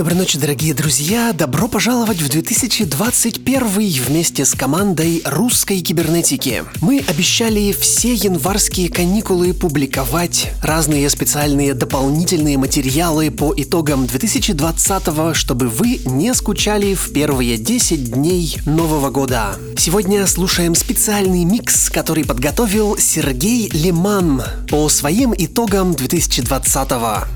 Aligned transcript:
Доброй 0.00 0.16
ночи, 0.16 0.38
дорогие 0.38 0.72
друзья! 0.72 1.34
Добро 1.34 1.68
пожаловать 1.68 2.22
в 2.22 2.28
2021 2.30 4.02
вместе 4.02 4.46
с 4.46 4.54
командой 4.54 5.20
русской 5.26 5.82
кибернетики. 5.82 6.64
Мы 6.80 7.04
обещали 7.06 7.76
все 7.78 8.14
январские 8.14 8.88
каникулы 8.88 9.52
публиковать 9.52 10.52
разные 10.62 11.10
специальные 11.10 11.74
дополнительные 11.74 12.56
материалы 12.56 13.30
по 13.30 13.52
итогам 13.54 14.06
2020, 14.06 15.36
чтобы 15.36 15.68
вы 15.68 16.00
не 16.06 16.32
скучали 16.32 16.94
в 16.94 17.12
первые 17.12 17.58
10 17.58 18.12
дней 18.12 18.56
Нового 18.64 19.10
года. 19.10 19.58
Сегодня 19.76 20.26
слушаем 20.26 20.74
специальный 20.74 21.44
микс, 21.44 21.90
который 21.90 22.24
подготовил 22.24 22.96
Сергей 22.96 23.68
Лиман 23.68 24.42
по 24.70 24.88
своим 24.88 25.34
итогам 25.36 25.92
2020. 25.92 26.88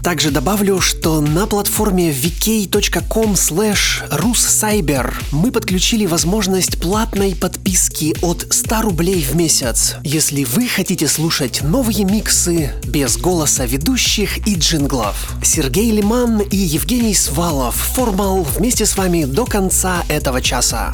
Также 0.03 0.31
добавлю, 0.31 0.81
что 0.81 1.21
на 1.21 1.47
платформе 1.47 2.11
Вики 2.11 2.54
vk.com 2.55 3.35
slash 3.35 4.09
russcyber 4.11 5.13
мы 5.33 5.51
подключили 5.51 6.07
возможность 6.07 6.81
платной 6.81 7.35
подписки 7.35 8.15
от 8.23 8.47
100 8.49 8.83
рублей 8.83 9.25
в 9.25 9.35
месяц, 9.35 9.97
если 10.05 10.45
вы 10.45 10.69
хотите 10.69 11.09
слушать 11.09 11.63
новые 11.63 12.05
миксы 12.05 12.71
без 12.85 13.17
голоса 13.17 13.65
ведущих 13.65 14.47
и 14.47 14.55
джинглов. 14.55 15.35
Сергей 15.43 15.91
Лиман 15.91 16.43
и 16.43 16.57
Евгений 16.57 17.15
Свалов, 17.15 17.75
Формал, 17.75 18.45
вместе 18.45 18.87
с 18.87 18.97
вами 18.97 19.25
до 19.25 19.47
конца 19.47 20.05
этого 20.09 20.41
часа. 20.41 20.93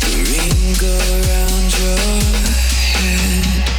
The 0.00 0.12
ring 0.30 0.76
around 0.84 1.70
your 1.78 1.98
head. 2.98 3.71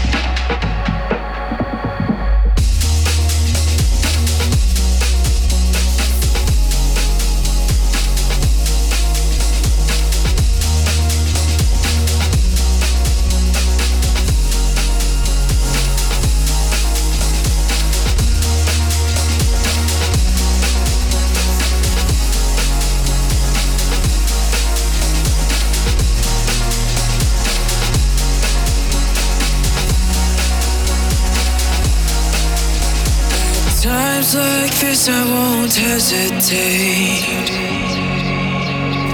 Hesitate 35.76 37.49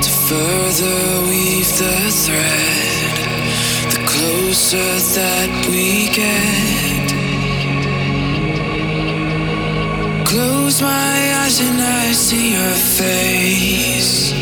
to 0.04 0.12
further 0.28 1.02
weave 1.30 1.72
the 1.78 1.98
thread. 2.24 3.16
The 3.94 4.00
closer 4.06 4.92
that 5.16 5.52
we 5.70 6.10
get, 6.10 7.08
close 10.28 10.82
my 10.82 11.18
eyes 11.42 11.60
and 11.62 11.82
I 11.82 12.12
see 12.12 12.52
your 12.54 12.76
face. 13.00 14.34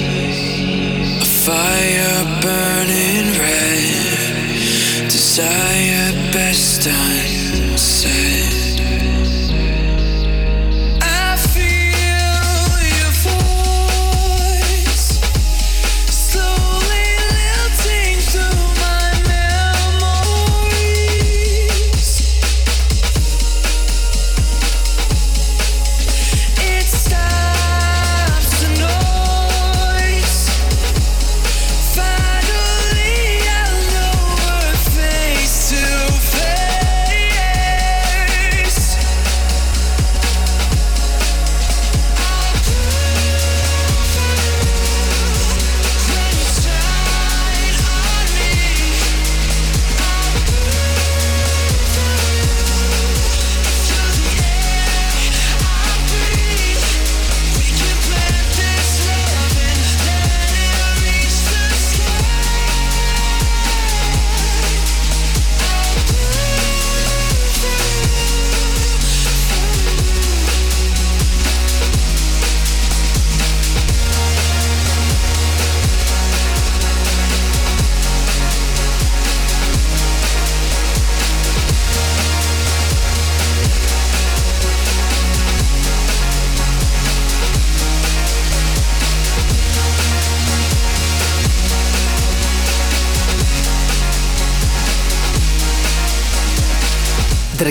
A 1.21 1.25
fire 1.45 2.25
burning 2.41 3.29
red, 3.39 5.07
desire 5.07 6.11
best 6.33 6.87
unsaid. 6.87 7.26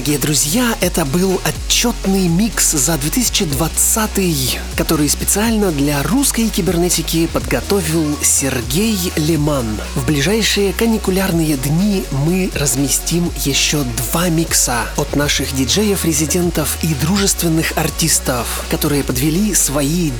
Дорогие 0.07 0.22
друзья, 0.22 0.78
это 0.82 1.04
был 1.04 1.40
отчетный 1.44 2.28
микс 2.28 2.70
за 2.70 2.96
2020, 2.96 4.61
который 4.76 5.09
специально 5.09 5.72
для 5.72 6.00
русской 6.04 6.48
кибернетики 6.48 7.26
подготовил 7.26 8.16
Сергей 8.22 8.96
Леман. 9.16 9.66
В 9.96 10.07
ближайшие 10.07 10.72
каникулярные 10.74 11.57
дни 11.57 12.04
мы 12.24 12.52
разместим 12.54 13.32
еще 13.44 13.82
два 13.82 14.28
микса 14.28 14.82
от 14.96 15.16
наших 15.16 15.52
диджеев-резидентов 15.57 16.78
и 16.82 16.94
дружественных 16.94 17.76
артистов, 17.76 18.64
которые 18.70 19.02
подвели 19.02 19.54
свои 19.54 20.12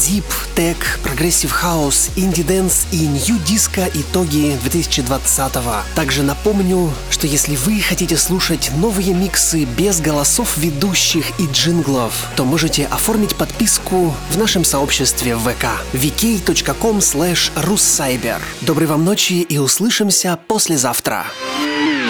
Tech, 0.57 0.79
Progressive 1.05 1.53
House, 1.63 2.11
Indie 2.17 2.45
Dance 2.45 2.87
и 2.91 3.07
Disco 3.47 3.89
итоги 3.95 4.59
2020 4.65 5.55
-го. 5.55 5.83
Также 5.95 6.25
напомню, 6.25 6.93
что 7.09 7.29
если 7.29 7.55
вы 7.55 7.81
хотите 7.81 8.17
слушать 8.17 8.73
новые 8.77 9.15
миксы 9.15 9.65
без 9.77 10.01
голосов 10.01 10.57
ведущих 10.57 11.39
и 11.39 11.47
джинглов, 11.47 12.13
то 12.37 12.45
можете 12.45 12.87
оформить 12.87 13.37
подписку 13.37 14.15
в 14.31 14.39
нашем 14.39 14.65
сообществе 14.65 15.37
в 15.37 15.41
ВК 15.41 15.67
vk.com 15.93 16.99
slash 16.99 17.53
russcyber. 17.55 18.41
Доброй 18.63 18.87
вам 18.87 19.05
ночи 19.05 19.43
и 19.43 19.59
услышимся 19.59 20.39
послезавтра. 20.49 21.27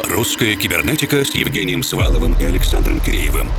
Русская 0.04 0.54
кибернетика 0.56 1.24
с 1.24 1.34
Евгением 1.34 1.82
Сваловым 1.82 2.38
и 2.40 2.44
Александром 2.44 3.00
Киреевым. 3.00 3.50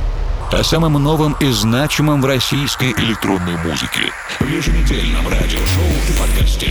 О 0.50 0.64
самом 0.64 0.94
новом 0.94 1.36
и 1.40 1.50
значимом 1.50 2.22
в 2.22 2.24
российской 2.24 2.92
электронной 2.92 3.56
музыке. 3.58 4.10
В 4.40 4.48
еженедельном 4.48 5.28
радиошоу 5.28 5.84
в 6.08 6.18
подкасте. 6.18 6.70